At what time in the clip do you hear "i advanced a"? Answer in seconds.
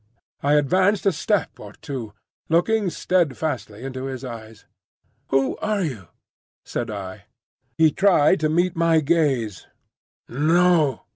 0.41-1.11